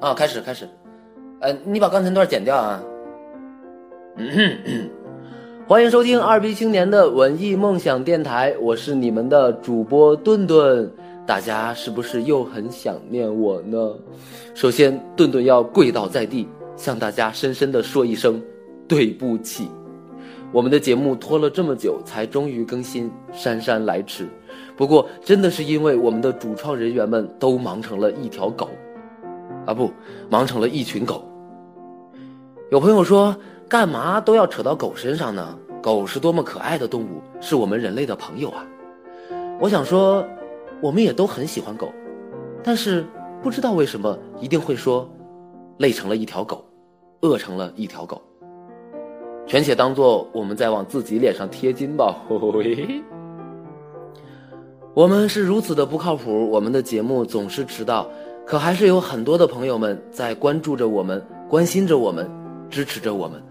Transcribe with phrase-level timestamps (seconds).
[0.00, 0.68] 啊，开始开始，
[1.40, 2.82] 呃，你把刚才那段剪掉啊。
[5.66, 10.90] 欢迎收听二逼青年的文艺梦想电台，我是你们的主播顿顿。
[11.24, 13.94] 大家是不是又很想念我呢？
[14.54, 18.42] 首先，顿顿要跪倒在地，向大家深深的说一声
[18.88, 19.68] 对不起。
[20.50, 24.26] 我们的节目拖了这么久，才终于更新，姗姗来迟。
[24.76, 28.68] 不过，真的是因为我们的主创人员们都忙成了一条狗，
[29.66, 29.90] 啊不，
[30.30, 31.24] 忙成了一群狗。
[32.70, 33.36] 有朋友说，
[33.68, 35.58] 干嘛都要扯到狗身上呢？
[35.82, 38.66] 狗是多么可爱的动物，是我们人类的朋友啊！
[39.58, 40.26] 我想说。
[40.82, 41.92] 我们也都很喜欢狗，
[42.60, 43.06] 但是
[43.40, 45.08] 不知道为什么一定会说，
[45.78, 46.64] 累成了一条狗，
[47.20, 48.20] 饿成了一条狗。
[49.46, 52.16] 全且当做我们在往自己脸上贴金吧。
[54.92, 58.08] 我们是如此的不靠谱，我们的节目总是迟到，
[58.46, 62.28] 可还是有很多的朋友们在关注着我们，关心着我们，
[62.68, 63.42] 支持着我们。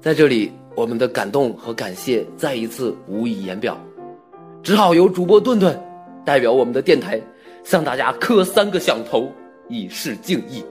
[0.00, 3.78] 在这里，我们的感动和感谢再一次无以言表，
[4.62, 5.78] 只好由主播顿顿。
[6.24, 7.20] 代表我们的电台，
[7.64, 9.28] 向大家磕三个响头，
[9.68, 10.64] 以示敬意。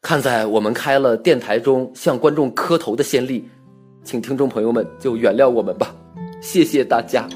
[0.00, 3.48] 看在我们开了电台中向观众磕头的先例，
[4.02, 5.94] 请听众朋友们就原谅我们吧，
[6.42, 7.26] 谢谢大家。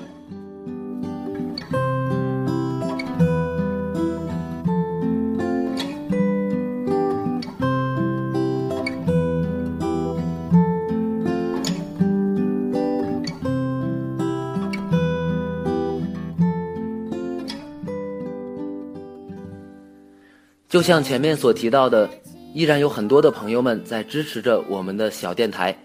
[20.78, 22.08] 就像前面所提到的，
[22.54, 25.76] 依然有很多的朋友们在支持着我们的小电台，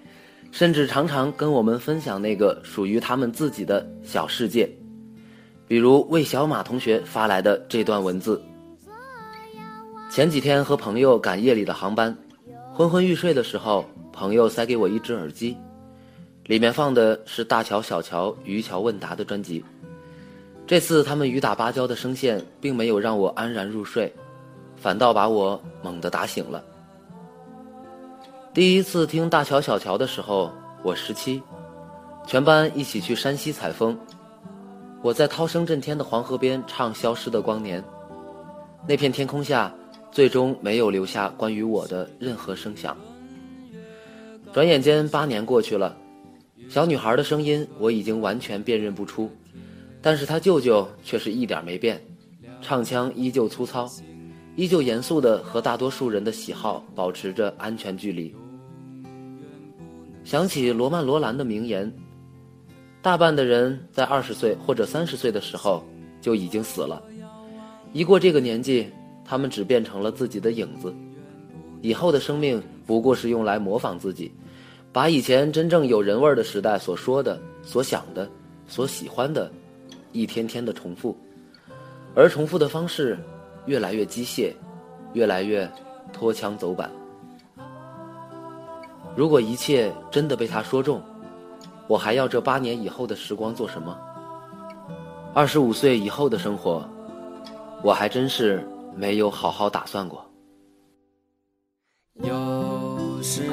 [0.51, 4.69] 甚至常常跟我们分享那个属于他们自己的小世界。
[5.67, 8.39] 比如魏小马同学发来的这段文字：
[10.11, 12.15] 前几天和朋友赶夜里的航班，
[12.71, 15.57] 昏昏欲睡的时候，朋友塞给我一只耳机，
[16.45, 19.65] 里面放的是大乔、小乔、渔樵问答的专辑。
[20.67, 24.13] 这次他们雨打芭蕉的声线，并没有让我安然入睡。
[24.83, 26.61] 反倒把我猛地打醒了。
[28.53, 30.51] 第一次听大乔小乔的时候，
[30.83, 31.41] 我十七，
[32.27, 33.97] 全班一起去山西采风，
[35.01, 37.81] 我在涛声震天的黄河边唱《消失的光年》，
[38.85, 39.73] 那片天空下，
[40.11, 42.97] 最终没有留下关于我的任何声响。
[44.51, 45.95] 转眼间八年过去了，
[46.67, 49.31] 小女孩的声音我已经完全辨认不出，
[50.01, 52.03] 但是她舅舅却是一点没变，
[52.61, 53.89] 唱腔依旧粗糙。
[54.55, 58.33] 依旧严肃的和大多数人的喜好保持着安全距离。
[60.23, 61.91] 想起罗曼·罗兰的名言
[63.01, 65.83] ：“大半的人在二十岁或者三十岁的时候
[66.21, 67.01] 就已经死了，
[67.93, 68.87] 一过这个年纪，
[69.25, 70.93] 他们只变成了自己的影子。
[71.81, 74.31] 以后的生命不过是用来模仿自己，
[74.93, 78.29] 把以前真正有人味的时代所说的、所想的、
[78.67, 79.51] 所喜欢的，
[80.11, 81.17] 一天天的重复，
[82.15, 83.17] 而重复的方式。”
[83.66, 84.53] 越来越机械，
[85.13, 85.69] 越来越
[86.12, 86.90] 脱枪走板。
[89.16, 91.01] 如果一切真的被他说中，
[91.88, 93.97] 我还要这八年以后的时光做什么？
[95.34, 96.88] 二十五岁以后的生活，
[97.84, 100.24] 我还真是没有好好打算过。
[102.24, 103.44] 有时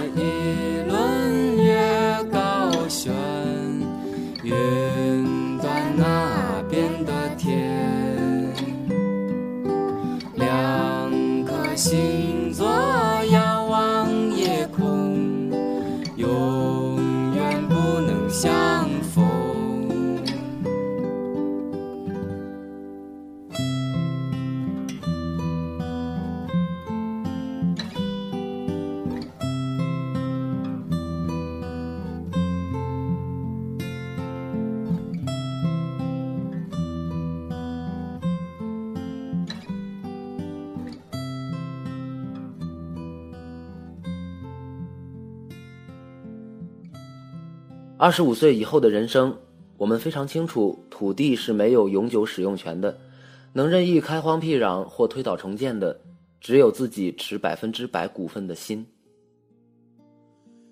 [48.03, 49.37] 二十五岁以后的人生，
[49.77, 52.99] 我们非常清楚，土地是没有永久使用权的，
[53.53, 56.01] 能任意开荒辟壤或推倒重建的，
[56.41, 58.87] 只有自己持百分之百股份的心。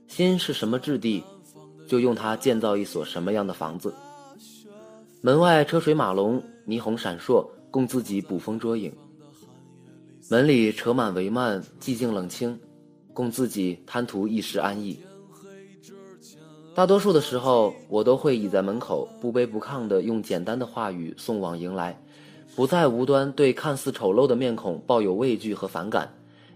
[0.07, 1.23] 心是什么质地，
[1.87, 3.93] 就用它建造一所什么样的房子。
[5.21, 8.91] 门外车水马龙，霓虹闪烁，供自己捕风捉影。
[10.31, 12.59] 门里车满帷幔，寂静冷清，
[13.13, 14.99] 供自己贪图一时安逸。
[16.79, 22.01] 大多数的时候，我都会倚在门口，不卑不亢地用简单的话语送往迎来，
[22.55, 26.09] 不再无端对看似丑陋的面孔抱有畏惧和反感，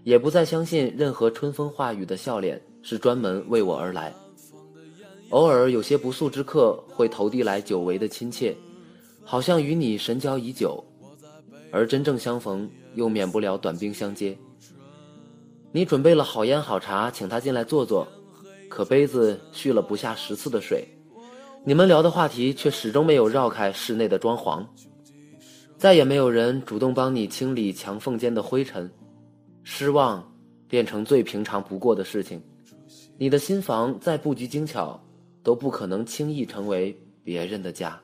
[0.05, 4.13] 也不再相信任何春风化雨的笑脸是专门为我而来。
[5.31, 8.55] 偶尔有些不速之客会投递来久违的亲切，
[9.25, 10.81] 好像与你神交已久，
[11.69, 14.37] 而真正相逢又免不了短兵相接。
[15.73, 18.07] 你准备了好烟好茶，请他进来坐坐。
[18.73, 20.83] 可杯子续了不下十次的水，
[21.63, 24.65] 你们聊的话题却始终没有绕开室内的装潢，
[25.77, 28.91] 再也没有人主动帮你清理墙缝间的灰尘，
[29.61, 30.27] 失望
[30.67, 32.41] 变成最平常不过的事情。
[33.15, 34.99] 你的新房再布局精巧，
[35.43, 38.01] 都不可能轻易成为别人的家。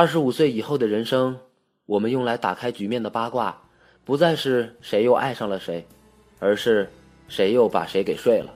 [0.00, 1.38] 二十五岁以后的人生，
[1.84, 3.60] 我们用来打开局面的八卦，
[4.02, 5.86] 不再是谁又爱上了谁，
[6.38, 6.88] 而是
[7.28, 8.50] 谁又把谁给睡了。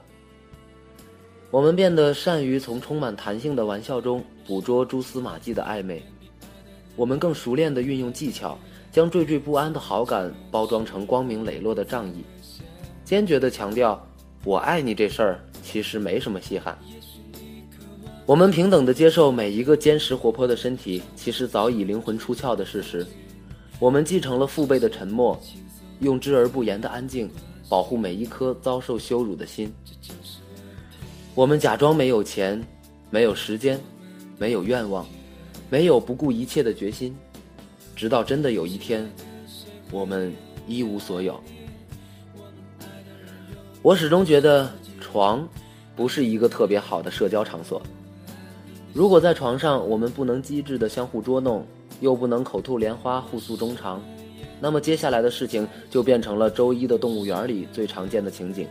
[1.51, 6.01] 我们变得善于从充满弹性的玩笑中捕捉蛛丝马迹的暧昧，
[6.95, 8.57] 我们更熟练地运用技巧，
[8.91, 12.25] 将惴惴不安的好感包装成光明磊落的仗义，
[13.03, 14.03] 坚决地强调
[14.43, 16.75] “我爱你”这事儿其实没什么稀罕。
[18.25, 23.05] 我们平等地接受每一个坚实活泼的身体，其实早已灵魂出窍的事实。
[23.79, 25.39] 我们继承了父辈的沉默，
[25.99, 27.29] 用知而不言的安静
[27.69, 29.71] 保护每一颗遭受羞辱的心。
[31.35, 32.59] 我们假装没有钱，
[33.11, 33.79] 没有时间，
[34.39, 35.05] 没有愿望，
[35.69, 37.15] 没有不顾一切的决心，
[37.95, 39.07] 直到真的有一天，
[39.91, 40.33] 我们
[40.67, 41.39] 一无所有。
[43.83, 44.67] 我始终觉得
[44.99, 45.47] 床
[45.95, 47.79] 不是一个特别好的社交场所。
[48.95, 51.67] 如果在床上我们不能机智的相互捉弄，
[51.99, 54.01] 又不能口吐莲花互诉衷肠，
[54.61, 58.65] 那么接下来的事情就变成了周一的动物园里最常见的情景：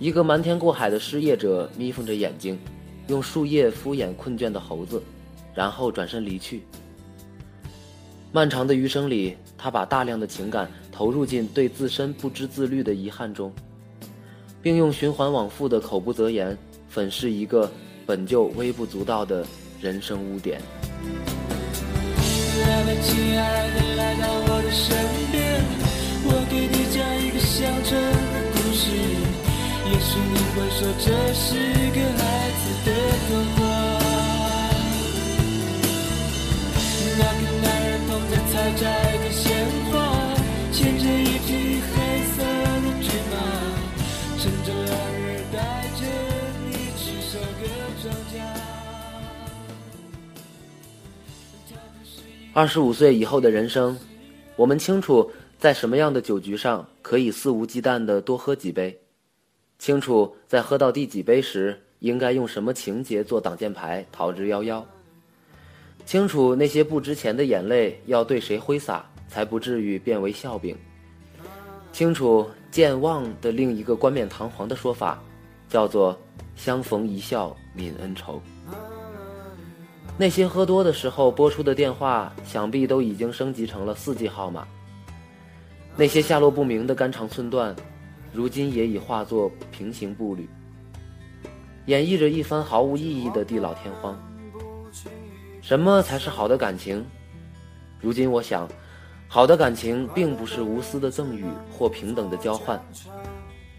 [0.00, 2.58] 一个瞒天过海的失业者眯缝着眼睛，
[3.06, 5.00] 用树叶敷衍困倦的猴子，
[5.54, 6.64] 然后转身离去。
[8.32, 13.52] 漫长的余生里，他把大量的情感投入进对自身不知自律的遗憾中，
[14.60, 16.58] 并用循环往复的口不择言
[16.88, 17.70] 粉饰一个。
[18.06, 19.46] 本就微不足道的
[19.80, 20.60] 人生污点。
[22.64, 24.94] 来吧，亲爱的，来到我的身
[25.32, 25.40] 边，
[26.24, 28.84] 我给你讲一个乡村的故事。
[29.84, 31.44] 也许你会说这是
[31.90, 32.20] 个孩
[32.60, 32.88] 子的
[33.28, 33.60] 童话。
[37.18, 38.82] 那个男人捧着采摘
[52.54, 53.98] 二十五岁以后的人生，
[54.56, 58.94] 我们清楚在什么样的酒局上可以肆无忌惮的多喝几杯，
[59.78, 64.84] 清楚在喝到第几杯时应该用什么情节做挡箭牌逃之夭夭，
[66.04, 70.76] 清楚那些不值钱的眼泪要对谁挥洒才不至于变为笑柄，
[71.90, 75.18] 清楚健忘的另一个冠冕堂皇的说法，
[75.70, 76.14] 叫做
[76.54, 78.42] 相逢一笑泯恩仇。
[80.18, 84.66] 那些喝多的时候拨出的电话，想必都已经升级成了四 G 号码。
[85.96, 87.74] 那些下落不明的肝肠寸断，
[88.32, 90.48] 如今也已化作平行步履，
[91.86, 94.16] 演绎着一番毫无意义的地老天荒。
[95.60, 97.04] 什么才是好的感情？
[98.00, 98.68] 如今我想，
[99.28, 102.80] 好的感情并不是无私的赠与或平等的交换，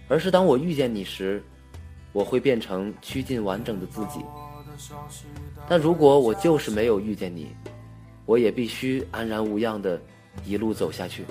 [0.08, 1.44] 而是当我遇见你时，
[2.12, 4.20] 我会变成趋近完整的自己。
[5.68, 7.56] 但如果我就是没有遇见你，
[8.26, 10.02] 我也必须安然无恙的
[10.46, 11.26] 一路走下去。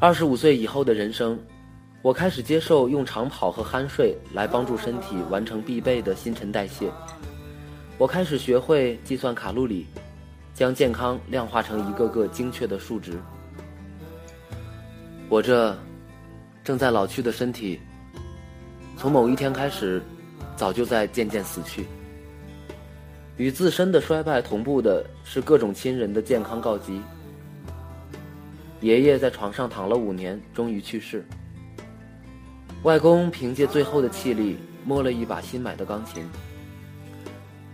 [0.00, 1.38] 二十五岁以后的人生，
[2.02, 6.90] 我开始接受用长跑和酣睡来帮助身体完成必备的新陈代谢。
[7.98, 9.86] 我开始学会计算卡路里，
[10.54, 13.18] 将健康量化成一个个精确的数值。
[15.28, 15.76] 我这
[16.62, 17.80] 正在老去的身体，
[18.96, 20.00] 从某一天开始，
[20.58, 21.86] 早就在渐渐死去。
[23.36, 27.00] 与自身的衰败同步的是各种亲人的健康告急。
[28.80, 31.24] 爷爷在床上躺了五年，终于去世。
[32.82, 36.28] 外公凭借最后的气力摸了一把新买的钢琴。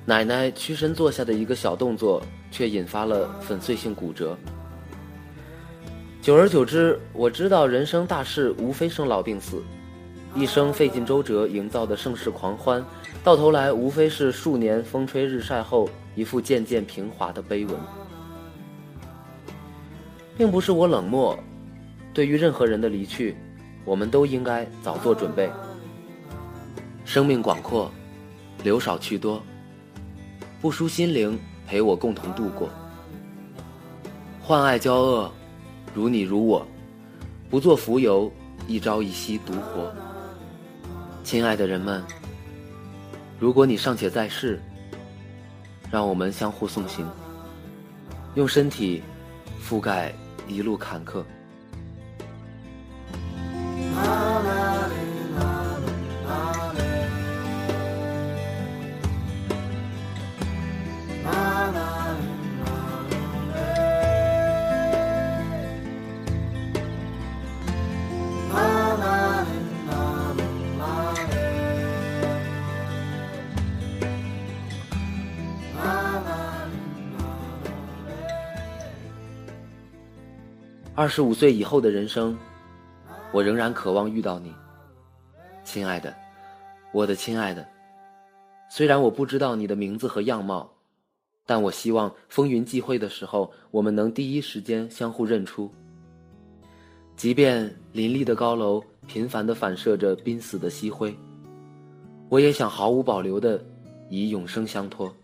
[0.05, 4.37] 奶奶屈身坐下的一个小动作，却引发了粉碎性骨折。
[6.21, 9.63] 久而久之，我知道人生大事无非生老病死，
[10.35, 12.85] 一生费尽周折营造的盛世狂欢。
[13.23, 17.77] 到头来，无非是数年风吹日晒后一副渐渐平滑的碑文，
[20.37, 21.39] 并不是我冷漠。
[22.13, 23.37] 对于任何人的离去，
[23.85, 25.51] 我们都应该早做准备。
[27.05, 27.91] 生命广阔，
[28.63, 29.43] 留少去多，
[30.61, 32.69] 不输心灵，陪我共同度过。
[34.43, 35.33] 患爱交恶，
[35.95, 36.67] 如你如我，
[37.49, 38.31] 不做浮游，
[38.67, 39.95] 一朝一夕独活。
[41.25, 42.05] 亲爱的人们。
[43.41, 44.61] 如果你尚且在世，
[45.91, 47.11] 让我们相互送行，
[48.35, 49.03] 用身体
[49.67, 50.15] 覆盖
[50.47, 51.25] 一路坎坷。
[81.05, 82.35] 二十五岁以后的人生，
[83.31, 84.55] 我仍然渴望遇到你，
[85.63, 86.15] 亲爱的，
[86.95, 87.63] 我的亲爱的。
[88.71, 90.73] 虽然我不知道你的名字和样貌，
[91.45, 95.71] 但我希望风云际会的时候，我们能第一时间相互认出。
[97.17, 101.15] 即便林立的高楼频繁地反射着濒死的夕辉，
[102.31, 103.63] 我也想毫无保留地
[104.09, 105.15] 以永生相托。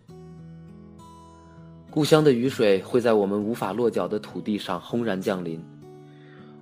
[1.91, 5.61] 故乡的雨水会在我们无法落脚的土地上轰然降临。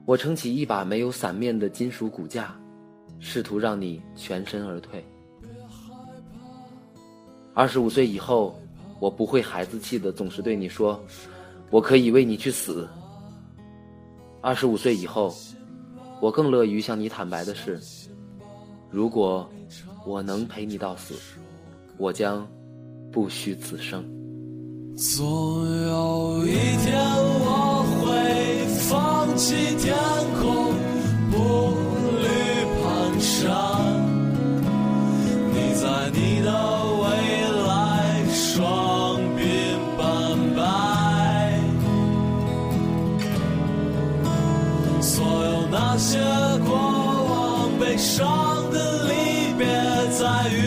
[0.04, 2.60] 我撑起一把没有伞面的金属骨架，
[3.20, 5.06] 试图让你全身而退。
[7.54, 8.60] 二十五岁以后，
[9.00, 11.00] 我不会孩子气的总是对你说
[11.70, 12.90] ：“我可以为你去死。”
[14.42, 15.32] 二十五岁以后，
[16.20, 17.80] 我更乐于向你坦白的是：
[18.90, 19.48] 如果
[20.08, 21.14] 我能陪你到死，
[21.98, 22.48] 我将
[23.12, 24.04] 不虚此生。
[25.00, 25.16] 总
[25.88, 26.52] 有一
[26.84, 26.92] 天
[27.40, 27.48] 我
[28.02, 29.96] 会放弃天
[30.42, 30.76] 空，
[31.32, 31.38] 步
[32.20, 32.28] 履
[32.84, 32.84] 蹒
[33.18, 33.48] 跚。
[35.54, 36.52] 你在你的
[37.00, 37.08] 未
[37.66, 37.72] 来，
[38.34, 39.40] 双鬓
[39.98, 40.04] 斑
[40.58, 40.60] 白。
[45.02, 46.20] 所有那些
[46.68, 49.14] 过往悲伤的离
[49.58, 49.66] 别，
[50.20, 50.60] 在雨。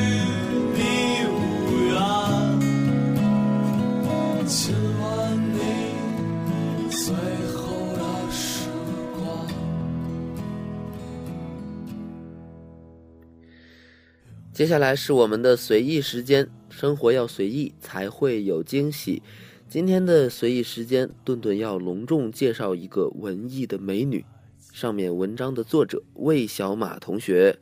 [14.62, 19.20] 接下来是我们的随意时间，生活要随意才会有惊喜。
[19.68, 24.24] 今天的随意时间，顿顿要隆重介绍一个文艺的美女。
[24.72, 27.58] 上面文章的作者魏小马同学，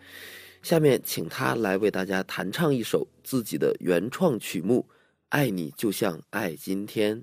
[0.60, 4.84] 下面请他来为大家弹唱一首自己的原创曲目
[5.30, 7.16] 《爱你就像爱今天》。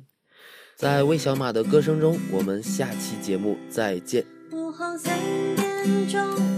[0.76, 4.26] 在魏小马的歌声中，我们下期节目再见。
[4.52, 5.16] 午后三
[5.56, 6.57] 点钟。